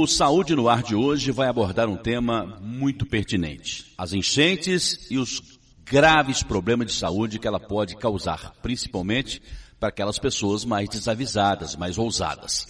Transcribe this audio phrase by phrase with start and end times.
[0.00, 5.18] O Saúde no Ar de hoje vai abordar um tema muito pertinente: as enchentes e
[5.18, 9.42] os graves problemas de saúde que ela pode causar, principalmente
[9.78, 12.66] para aquelas pessoas mais desavisadas, mais ousadas.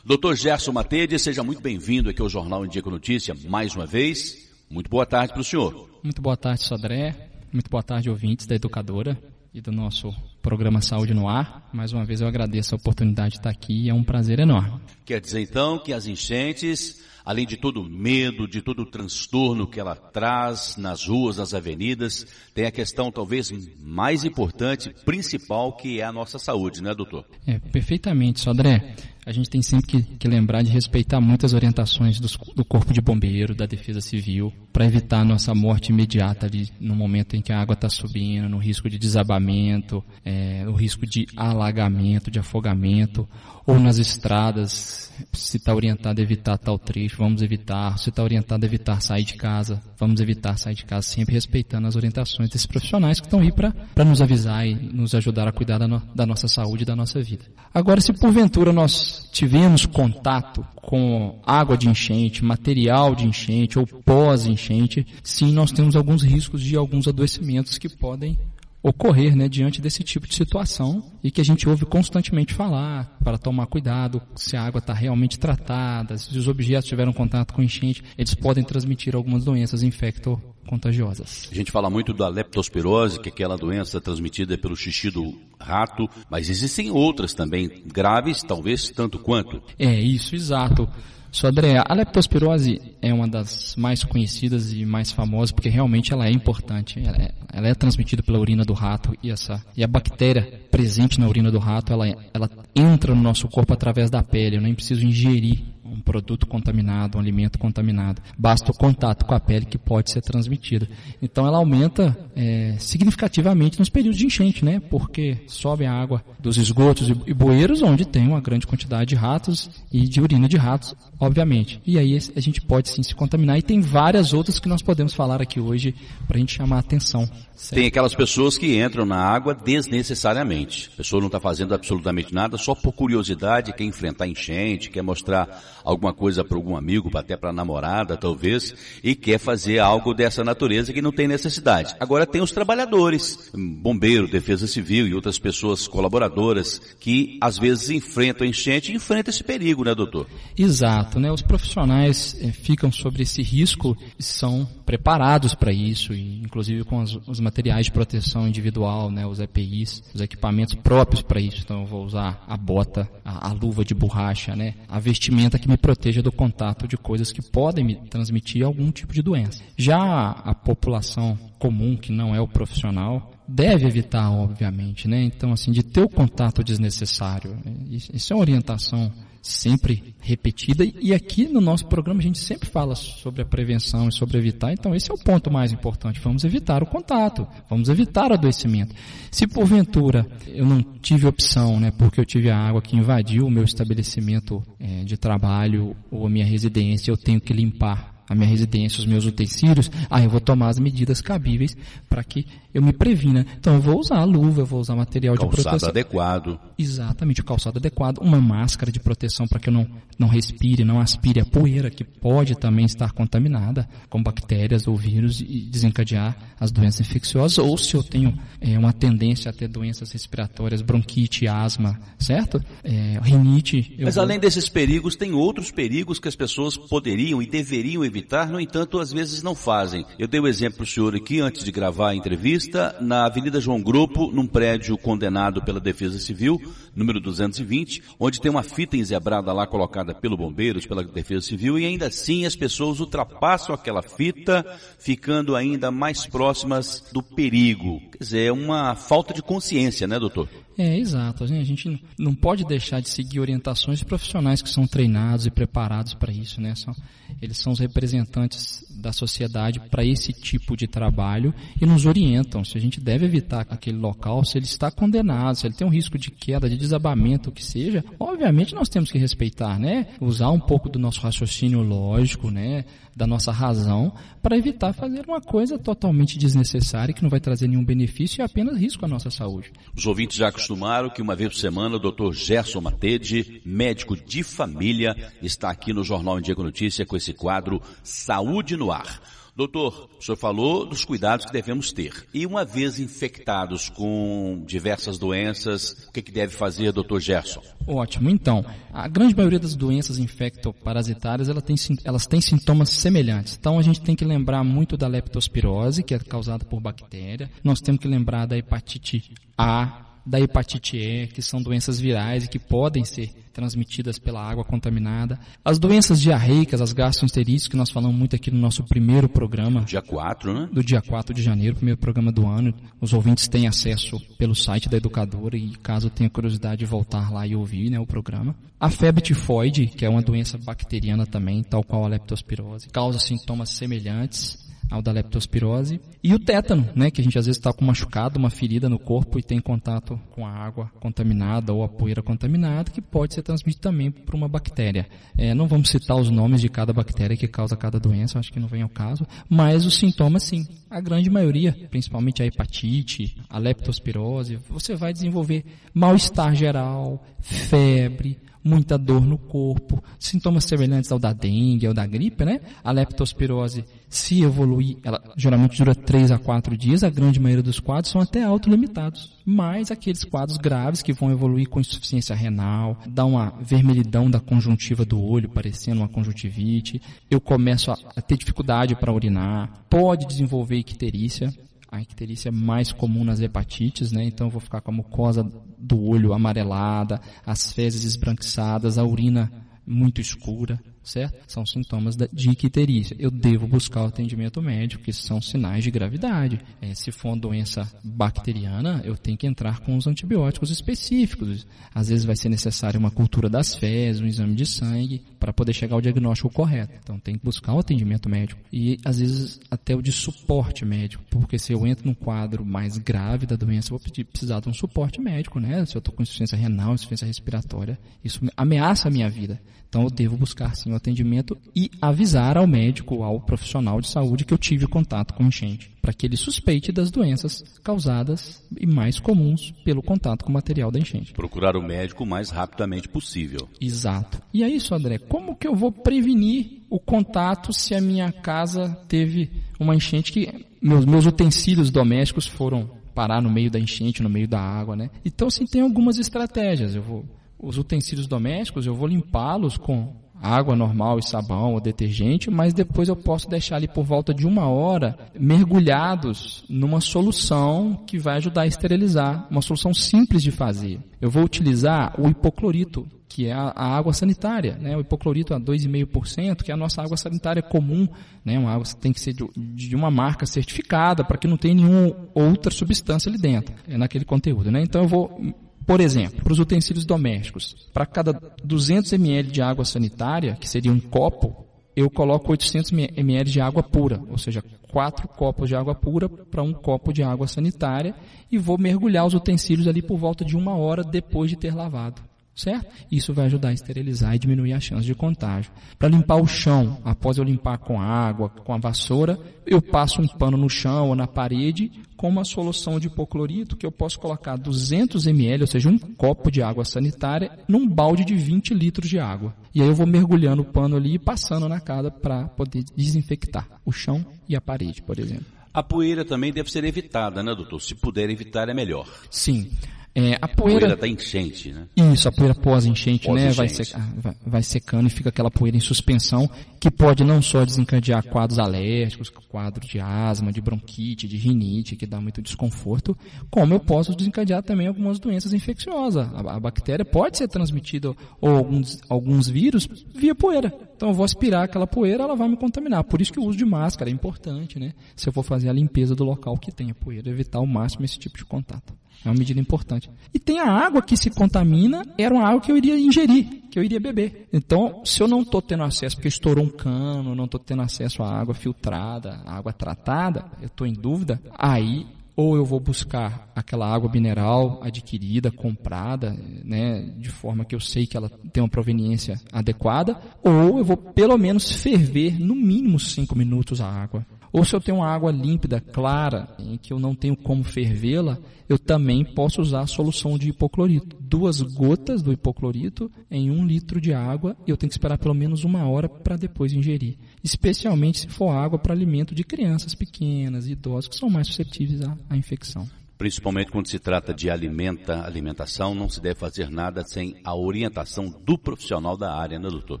[0.04, 0.34] Dr.
[0.36, 4.48] Gerson Matede, seja muito bem-vindo aqui ao Jornal Indica Notícia mais uma vez.
[4.70, 5.90] Muito boa tarde para o senhor.
[6.04, 7.30] Muito boa tarde, Sodré.
[7.52, 9.20] Muito boa tarde, ouvintes da Educadora
[9.52, 10.14] e do nosso
[10.46, 11.68] programa Saúde no Ar.
[11.72, 14.80] Mais uma vez eu agradeço a oportunidade de estar aqui e é um prazer enorme.
[15.04, 19.66] Quer dizer então que as enchentes, além de todo o medo, de todo o transtorno
[19.66, 26.00] que ela traz nas ruas, nas avenidas, tem a questão talvez mais importante, principal, que
[26.00, 27.26] é a nossa saúde, né, doutor?
[27.44, 28.94] É, perfeitamente, Sodré
[29.26, 33.00] a gente tem sempre que, que lembrar de respeitar muitas orientações dos, do Corpo de
[33.00, 37.52] Bombeiro, da Defesa Civil, para evitar a nossa morte imediata ali no momento em que
[37.52, 43.28] a água está subindo, no risco de desabamento, é, risco de alagamento, de afogamento,
[43.66, 48.64] ou nas estradas, se está orientado a evitar tal trecho, vamos evitar, se está orientado
[48.64, 52.66] a evitar sair de casa, vamos evitar sair de casa, sempre respeitando as orientações desses
[52.66, 56.24] profissionais que estão aí para nos avisar e nos ajudar a cuidar da, no, da
[56.24, 57.44] nossa saúde e da nossa vida.
[57.74, 65.04] Agora, se porventura nós tivemos contato com água de enchente, material de enchente ou pós-enchente,
[65.24, 68.38] sim, nós temos alguns riscos de alguns adoecimentos que podem
[68.82, 73.38] ocorrer né, diante desse tipo de situação e que a gente ouve constantemente falar para
[73.38, 78.02] tomar cuidado se a água está realmente tratada, se os objetos tiveram contato com enchente,
[78.16, 81.48] eles podem transmitir algumas doenças infecto-contagiosas.
[81.50, 86.08] A gente fala muito da leptospirose, que é aquela doença transmitida pelo xixi do rato,
[86.30, 89.60] mas existem outras também graves, talvez tanto quanto.
[89.78, 90.88] É isso, exato.
[91.36, 96.26] Só André, a leptospirose é uma das mais conhecidas e mais famosas porque realmente ela
[96.26, 96.98] é importante.
[96.98, 101.20] Ela é, ela é transmitida pela urina do rato e essa e a bactéria presente
[101.20, 104.56] na urina do rato ela, ela entra no nosso corpo através da pele.
[104.56, 108.22] Eu nem preciso ingerir um produto contaminado, um alimento contaminado.
[108.36, 110.88] Basta o contato com a pele que pode ser transmitido.
[111.20, 114.80] Então ela aumenta é, significativamente nos períodos de enchente, né?
[114.80, 119.70] Porque sobe a água dos esgotos e bueiros onde tem uma grande quantidade de ratos
[119.92, 121.80] e de urina de ratos, obviamente.
[121.86, 125.14] E aí a gente pode sim se contaminar e tem várias outras que nós podemos
[125.14, 125.94] falar aqui hoje
[126.26, 127.28] para a gente chamar a atenção.
[127.56, 127.74] Certo?
[127.74, 130.90] Tem aquelas pessoas que entram na água desnecessariamente.
[130.92, 135.75] A pessoa não está fazendo absolutamente nada, só por curiosidade, quer enfrentar enchente, quer mostrar
[135.86, 140.92] alguma coisa para algum amigo, até para namorada talvez, e quer fazer algo dessa natureza
[140.92, 141.94] que não tem necessidade.
[142.00, 148.46] Agora tem os trabalhadores, bombeiro, defesa civil e outras pessoas colaboradoras que às vezes enfrentam
[148.46, 150.26] enchente e enfrentam esse perigo, né doutor?
[150.58, 151.30] Exato, né?
[151.30, 157.18] Os profissionais eh, ficam sobre esse risco são preparados para isso, e, inclusive com os,
[157.26, 159.26] os, materiais de proteção individual, né?
[159.26, 161.62] Os EPIs, os equipamentos próprios para isso.
[161.64, 164.74] Então eu vou usar a bota, a, a luva de borracha, né?
[164.88, 168.90] A vestimenta que me me proteja do contato de coisas que podem me transmitir algum
[168.90, 169.62] tipo de doença.
[169.76, 175.22] Já a população comum, que não é o profissional, deve evitar, obviamente, né?
[175.22, 177.56] Então, assim, de ter o contato desnecessário.
[177.90, 179.12] Isso é uma orientação
[179.46, 180.84] sempre repetida.
[180.84, 184.72] E aqui no nosso programa a gente sempre fala sobre a prevenção e sobre evitar,
[184.72, 188.94] então esse é o ponto mais importante, vamos evitar o contato, vamos evitar o adoecimento.
[189.30, 193.50] Se porventura eu não tive opção, né, porque eu tive a água que invadiu o
[193.50, 198.48] meu estabelecimento é, de trabalho ou a minha residência, eu tenho que limpar a minha
[198.48, 201.76] residência, os meus utensílios, aí eu vou tomar as medidas cabíveis
[202.08, 203.46] para que eu me previna.
[203.58, 205.88] Então eu vou usar a luva, eu vou usar material calçado de proteção.
[205.88, 206.60] adequado.
[206.78, 209.86] Exatamente, o calçado adequado, uma máscara de proteção para que eu não,
[210.18, 215.40] não respire, não aspire a poeira que pode também estar contaminada com bactérias ou vírus
[215.40, 220.10] e desencadear as doenças infecciosas, ou se eu tenho é, uma tendência a ter doenças
[220.12, 222.62] respiratórias, bronquite, asma, certo?
[222.82, 223.96] É, rinite.
[224.00, 224.24] Mas vou...
[224.24, 228.58] além desses perigos, tem outros perigos que as pessoas poderiam e deveriam evitar evitar, no
[228.58, 230.04] entanto, às vezes não fazem.
[230.18, 233.26] Eu dei o um exemplo para o senhor aqui, antes de gravar a entrevista, na
[233.26, 236.58] Avenida João Grupo, num prédio condenado pela Defesa Civil,
[236.94, 241.84] número 220, onde tem uma fita enzebrada lá colocada pelo bombeiros, pela Defesa Civil, e
[241.84, 244.64] ainda assim as pessoas ultrapassam aquela fita,
[244.98, 248.00] ficando ainda mais próximas do perigo.
[248.12, 250.48] Quer dizer, é uma falta de consciência, né, doutor?
[250.78, 251.44] É, exato.
[251.44, 256.12] A gente não pode deixar de seguir orientações de profissionais que são treinados e preparados
[256.12, 256.74] para isso, né?
[256.74, 256.94] São,
[257.40, 262.64] eles são os representantes representantes da sociedade para esse tipo de trabalho e nos orientam
[262.64, 265.90] se a gente deve evitar aquele local, se ele está condenado, se ele tem um
[265.90, 268.04] risco de queda, de desabamento, o que seja.
[268.18, 270.06] Obviamente nós temos que respeitar, né?
[270.20, 272.84] Usar um pouco do nosso raciocínio lógico, né?
[273.14, 274.12] Da nossa razão
[274.42, 278.78] para evitar fazer uma coisa totalmente desnecessária que não vai trazer nenhum benefício e apenas
[278.78, 279.72] risco à nossa saúde.
[279.96, 282.32] Os ouvintes já acostumaram que uma vez por semana o Dr.
[282.32, 288.76] Gerson Matede, médico de família, está aqui no Jornal Indigo Notícia com esse quadro Saúde
[288.76, 289.20] no Ar.
[289.56, 292.26] Doutor, o senhor falou dos cuidados que devemos ter.
[292.34, 297.62] E uma vez infectados com diversas doenças, o que, que deve fazer, doutor Gerson?
[297.86, 298.28] Ótimo.
[298.28, 298.62] Então,
[298.92, 303.56] a grande maioria das doenças infectoparasitárias ela tem, elas têm sintomas semelhantes.
[303.58, 307.50] Então, a gente tem que lembrar muito da leptospirose, que é causada por bactéria.
[307.64, 312.48] Nós temos que lembrar da hepatite A, da hepatite E, que são doenças virais e
[312.48, 315.38] que podem ser transmitidas pela água contaminada.
[315.64, 319.80] As doenças diarreicas, as gastroenterites, que nós falamos muito aqui no nosso primeiro programa.
[319.82, 320.68] Dia 4, né?
[320.70, 322.74] Do dia 4 de janeiro, primeiro programa do ano.
[323.00, 327.46] Os ouvintes têm acesso pelo site da educadora e caso tenha curiosidade de voltar lá
[327.46, 328.54] e ouvir né, o programa.
[328.78, 333.70] A febre tifoide, que é uma doença bacteriana também, tal qual a leptospirose, causa sintomas
[333.70, 336.00] semelhantes ao da leptospirose.
[336.22, 338.98] E o tétano, né, que a gente às vezes está com machucado, uma ferida no
[338.98, 343.42] corpo e tem contato com a água contaminada ou a poeira contaminada, que pode ser
[343.42, 345.08] transmitido também por uma bactéria.
[345.36, 348.60] É, não vamos citar os nomes de cada bactéria que causa cada doença, acho que
[348.60, 350.66] não vem ao caso, mas os sintomas sim.
[350.90, 358.98] A grande maioria, principalmente a hepatite, a leptospirose, você vai desenvolver mal-estar geral, febre, muita
[358.98, 362.60] dor no corpo, sintomas semelhantes ao da dengue, ao da gripe, né?
[362.82, 367.78] A leptospirose, se evoluir, ela geralmente dura 3 a 4 dias, a grande maioria dos
[367.78, 369.36] quadros são até autolimitados.
[369.44, 375.04] Mas aqueles quadros graves que vão evoluir com insuficiência renal, dá uma vermelhidão da conjuntiva
[375.04, 380.76] do olho, parecendo uma conjuntivite, eu começo a, a ter dificuldade para urinar, pode desenvolver
[380.76, 381.52] icterícia,
[381.90, 384.24] a icterícia é mais comum nas hepatites, né?
[384.24, 385.48] Então eu vou ficar com a mucosa
[385.78, 389.50] do olho amarelada, as fezes esbranquiçadas, a urina
[389.86, 391.36] muito escura, certo?
[391.46, 393.16] São sintomas de icterícia.
[393.18, 396.60] Eu devo buscar o atendimento médico, que são sinais de gravidade.
[396.82, 401.66] É, se for uma doença bacteriana, eu tenho que entrar com os antibióticos específicos.
[401.94, 405.72] Às vezes vai ser necessária uma cultura das fezes, um exame de sangue, para poder
[405.72, 406.94] chegar ao diagnóstico correto.
[407.02, 408.60] Então tem que buscar o atendimento médico.
[408.72, 412.98] E às vezes até o de suporte médico, porque se eu entro num quadro mais
[412.98, 415.84] grave da doença, eu vou precisar de um suporte médico, né?
[415.86, 419.60] Se eu estou com insuficiência renal, insuficiência respiratória, isso ameaça a minha vida.
[419.88, 424.44] Então eu devo buscar sim o atendimento e avisar ao médico, ao profissional de saúde
[424.44, 429.20] que eu tive contato com enchente, para que ele suspeite das doenças causadas e mais
[429.20, 431.32] comuns pelo contato com o material da enchente.
[431.32, 433.68] Procurar o médico o mais rapidamente possível.
[433.80, 434.40] Exato.
[434.52, 435.18] E é isso, André.
[435.18, 440.66] Como que eu vou prevenir o contato se a minha casa teve uma enchente que
[440.80, 445.10] meus, meus utensílios domésticos foram parar no meio da enchente, no meio da água, né?
[445.24, 446.94] Então, sim, tem algumas estratégias.
[446.94, 447.24] Eu vou
[447.58, 453.08] os utensílios domésticos, eu vou limpá-los com água normal e sabão ou detergente, mas depois
[453.08, 458.62] eu posso deixar ali por volta de uma hora mergulhados numa solução que vai ajudar
[458.62, 461.00] a esterilizar, uma solução simples de fazer.
[461.20, 464.96] Eu vou utilizar o hipoclorito, que é a, água sanitária, né?
[464.96, 468.06] o hipoclorito a 2,5%, que é a nossa água sanitária comum,
[468.44, 468.58] né?
[468.58, 471.74] uma água que tem que ser de, de uma marca certificada para que não tenha
[471.74, 474.70] nenhuma outra substância ali dentro, é naquele conteúdo.
[474.70, 474.82] Né?
[474.82, 475.54] Então eu vou
[475.86, 478.32] por exemplo, para os utensílios domésticos, para cada
[478.64, 483.82] 200 ml de água sanitária, que seria um copo, eu coloco 800 ml de água
[483.82, 488.14] pura, ou seja, quatro copos de água pura para um copo de água sanitária
[488.50, 492.20] e vou mergulhar os utensílios ali por volta de uma hora depois de ter lavado
[492.56, 492.86] certo?
[493.12, 495.70] Isso vai ajudar a esterilizar e diminuir a chance de contágio.
[495.98, 500.26] Para limpar o chão, após eu limpar com água, com a vassoura, eu passo um
[500.26, 504.56] pano no chão ou na parede com uma solução de hipoclorito que eu posso colocar
[504.56, 509.18] 200 ml, ou seja, um copo de água sanitária, num balde de 20 litros de
[509.18, 509.54] água.
[509.74, 513.68] E aí eu vou mergulhando o pano ali e passando na casa para poder desinfectar
[513.84, 515.46] o chão e a parede, por exemplo.
[515.74, 517.82] A poeira também deve ser evitada, né, doutor?
[517.82, 519.06] Se puder evitar, é melhor.
[519.30, 519.70] Sim.
[520.18, 521.86] É, a poeira, a poeira da enchente, né?
[521.94, 523.50] Isso, a poeira pós-enchente, pós né?
[523.50, 524.00] Vai, seca,
[524.46, 526.48] vai, secando e fica aquela poeira em suspensão
[526.80, 532.06] que pode não só desencadear quadros alérgicos, quadro de asma, de bronquite, de rinite, que
[532.06, 533.14] dá muito desconforto,
[533.50, 536.26] como eu posso desencadear também algumas doenças infecciosas.
[536.32, 540.72] A, a bactéria pode ser transmitida ou alguns, alguns vírus via poeira.
[540.96, 543.04] Então eu vou aspirar aquela poeira, ela vai me contaminar.
[543.04, 544.94] Por isso que o uso de máscara é importante, né?
[545.14, 548.04] Se eu for fazer a limpeza do local que tem a poeira, evitar ao máximo
[548.04, 548.94] esse tipo de contato.
[549.24, 550.10] É uma medida importante.
[550.32, 553.78] E tem a água que se contamina, era uma água que eu iria ingerir, que
[553.78, 554.48] eu iria beber.
[554.52, 558.22] Então, se eu não estou tendo acesso, porque estourou um cano, não estou tendo acesso
[558.22, 563.50] à água filtrada, à água tratada, eu estou em dúvida, aí ou eu vou buscar
[563.56, 568.68] aquela água mineral adquirida, comprada, né, de forma que eu sei que ela tem uma
[568.68, 574.26] proveniência adequada, ou eu vou pelo menos ferver no mínimo cinco minutos a água.
[574.52, 578.38] Ou se eu tenho uma água límpida, clara, em que eu não tenho como fervê-la,
[578.68, 581.16] eu também posso usar a solução de hipoclorito.
[581.20, 585.34] Duas gotas do hipoclorito em um litro de água e eu tenho que esperar pelo
[585.34, 587.16] menos uma hora para depois ingerir.
[587.46, 592.18] Especialmente se for água para alimento de crianças pequenas, idosos, que são mais suscetíveis à,
[592.28, 592.88] à infecção.
[593.18, 598.28] Principalmente quando se trata de alimenta, alimentação, não se deve fazer nada sem a orientação
[598.44, 600.00] do profissional da área, né, doutor?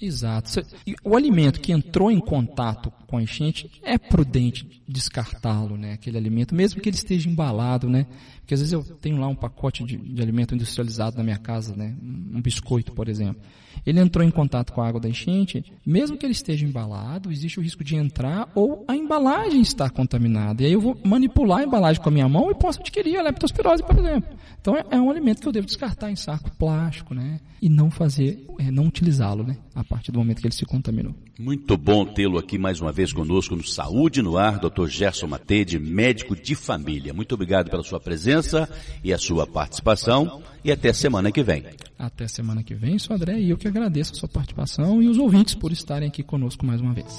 [0.00, 0.60] Exato.
[1.02, 5.94] O alimento que entrou em contato com a enchente, é prudente descartá-lo, né?
[5.94, 8.06] Aquele alimento, mesmo que ele esteja embalado, né?
[8.38, 11.74] Porque às vezes eu tenho lá um pacote de, de alimento industrializado na minha casa,
[11.74, 11.96] né?
[12.00, 13.42] Um biscoito, por exemplo.
[13.84, 17.58] Ele entrou em contato com a água da enchente, mesmo que ele esteja embalado, existe
[17.58, 20.62] o risco de entrar ou a embalagem estar contaminada.
[20.62, 23.22] E aí eu vou manipular a embalagem com a minha mão e posso adquirir a
[23.22, 24.28] leptospirose, por exemplo.
[24.60, 27.40] Então é, é um alimento que eu devo descartar em saco plástico, né?
[27.62, 29.56] E não fazer, é, não utilizá-lo, né?
[29.74, 31.14] A partir do momento que ele se contaminou.
[31.38, 34.88] Muito bom tê-lo aqui mais uma vez conosco no Saúde no Ar, Dr.
[34.88, 37.14] Gerson Matede, médico de família.
[37.14, 38.68] Muito obrigado pela sua presença
[39.02, 41.64] e a sua participação e até semana que vem.
[41.98, 45.16] Até semana que vem, sou André e eu que agradeço a sua participação e os
[45.16, 47.16] ouvintes por estarem aqui conosco mais uma vez.